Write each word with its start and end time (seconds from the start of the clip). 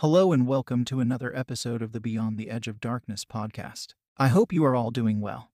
Hello 0.00 0.32
and 0.32 0.46
welcome 0.46 0.86
to 0.86 1.00
another 1.00 1.30
episode 1.36 1.82
of 1.82 1.92
the 1.92 2.00
Beyond 2.00 2.38
the 2.38 2.48
Edge 2.48 2.68
of 2.68 2.80
Darkness 2.80 3.26
podcast. 3.26 3.88
I 4.16 4.28
hope 4.28 4.50
you 4.50 4.64
are 4.64 4.74
all 4.74 4.90
doing 4.90 5.20
well. 5.20 5.50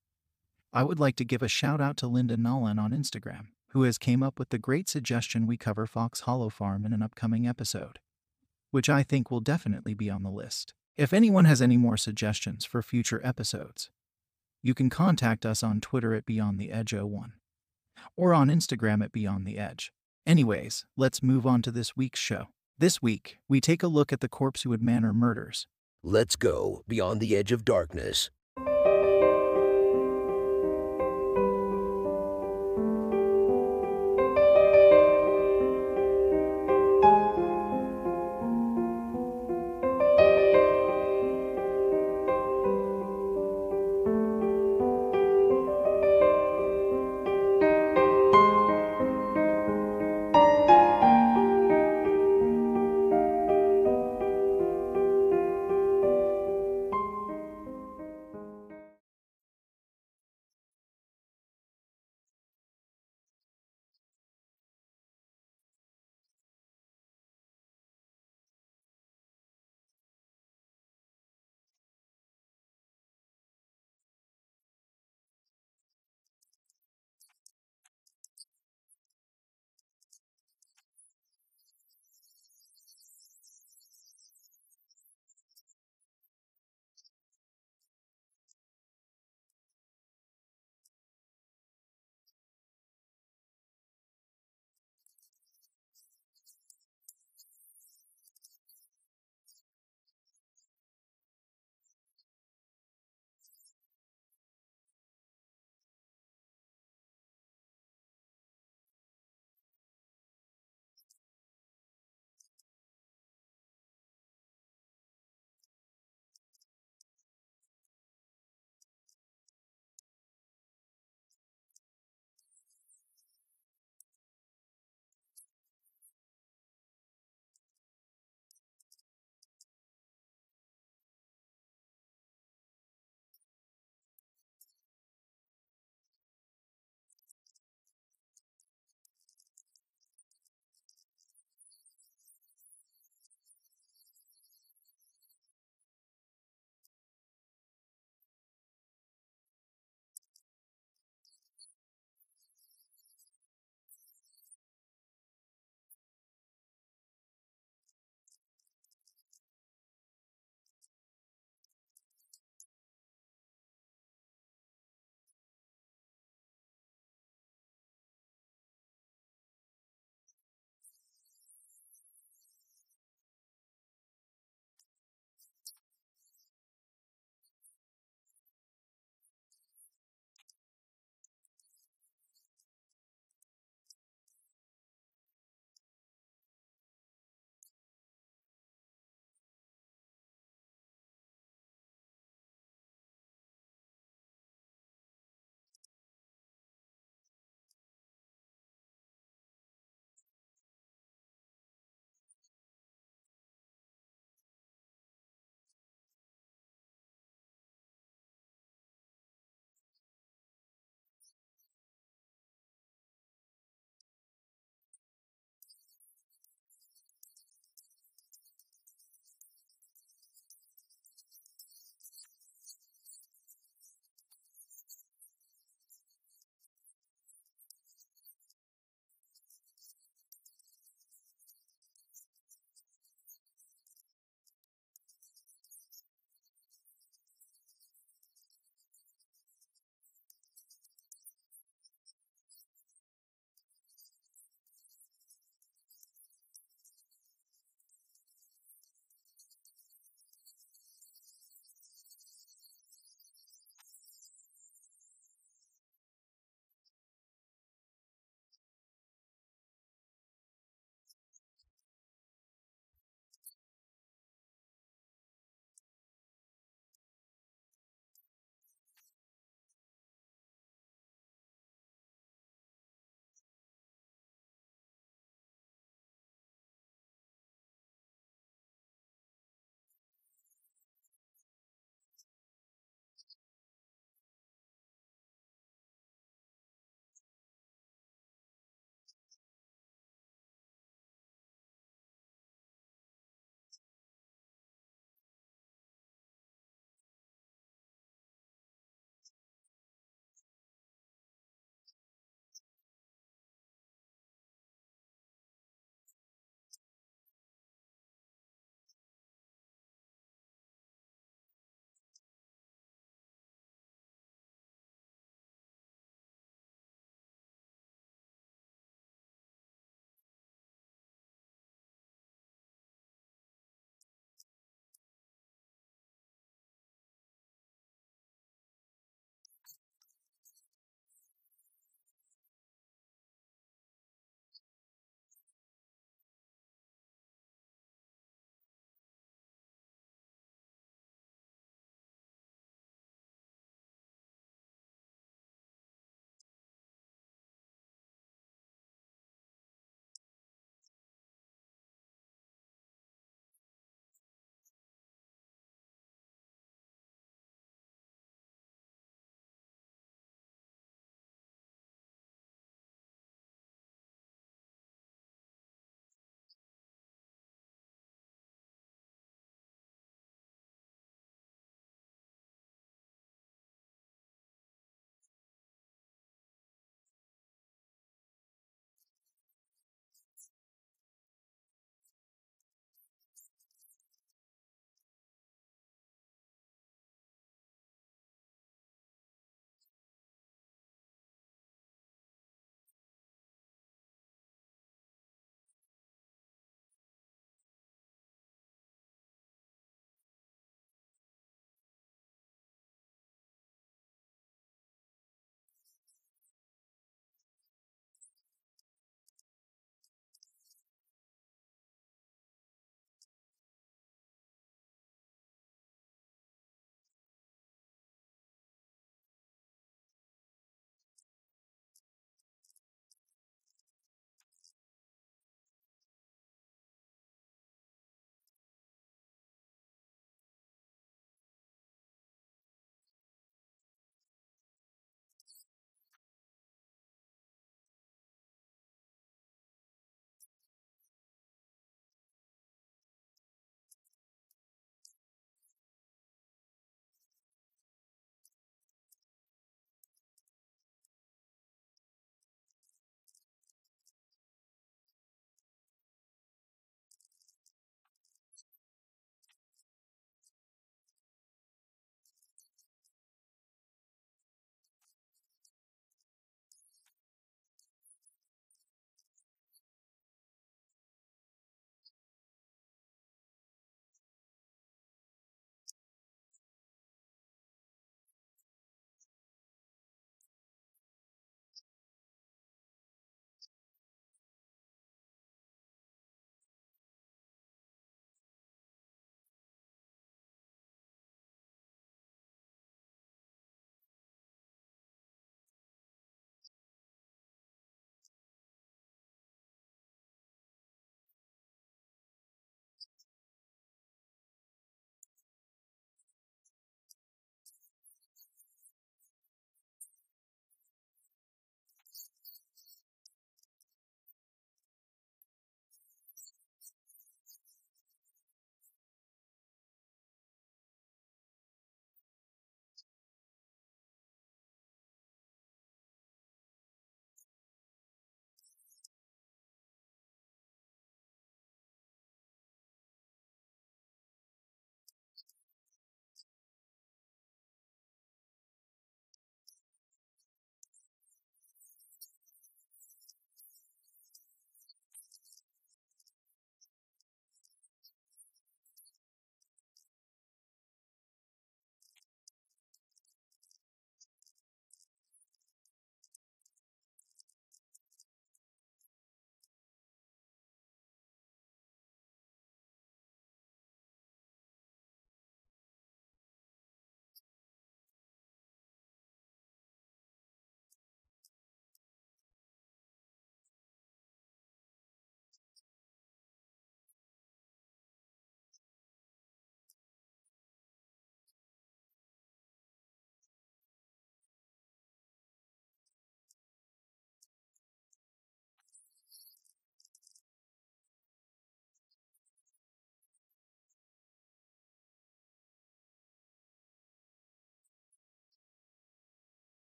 I 0.73 0.85
would 0.85 1.01
like 1.01 1.17
to 1.17 1.25
give 1.25 1.43
a 1.43 1.49
shout 1.49 1.81
out 1.81 1.97
to 1.97 2.07
Linda 2.07 2.37
Nolan 2.37 2.79
on 2.79 2.93
Instagram, 2.93 3.49
who 3.71 3.83
has 3.83 3.99
came 3.99 4.23
up 4.23 4.39
with 4.39 4.51
the 4.51 4.59
great 4.59 4.89
suggestion 4.89 5.49
we 5.49 5.57
cover 5.57 5.85
Fox 5.85 6.21
Hollow 6.21 6.49
Farm 6.49 6.87
in 6.87 6.93
an 6.93 7.03
upcoming 7.03 7.45
episode, 7.45 7.99
which 8.71 8.89
I 8.89 9.03
think 9.03 9.33
will 9.33 9.41
definitely 9.41 9.95
be 9.95 10.09
on 10.09 10.23
the 10.23 10.31
list. 10.31 10.75
If 10.97 11.13
anyone 11.13 11.47
has 11.47 11.61
any 11.61 11.77
more 11.77 11.97
suggestions 11.97 12.65
for 12.65 12.83
future 12.83 13.21
episodes, 13.25 13.91
you 14.63 14.75
can 14.75 14.91
contact 14.91 15.45
us 15.45 15.65
on 15.65 15.81
Twitter 15.81 16.15
at 16.15 16.25
Beyond 16.25 16.61
the 16.61 16.71
Edge 16.71 16.95
01 16.95 17.33
or 18.17 18.33
on 18.33 18.47
Instagram 18.47 19.03
at 19.03 19.11
Beyond 19.11 19.45
the 19.45 19.59
Edge. 19.59 19.93
Anyways, 20.25 20.87
let's 20.97 21.21
move 21.21 21.49
on 21.49 21.63
to 21.63 21.73
this 21.73 21.97
week's 21.97 22.21
show. 22.21 22.47
This 22.79 23.01
week, 23.01 23.39
we 23.49 23.63
take 23.63 23.83
a 23.83 23.89
look 23.89 24.13
at 24.13 24.21
the 24.21 24.29
Corpsewood 24.29 24.83
Manor 24.83 25.15
murders. 25.15 25.67
Let's 26.05 26.37
go 26.37 26.83
beyond 26.87 27.23
the 27.23 27.35
edge 27.35 27.51
of 27.51 27.65
darkness. 27.65 28.29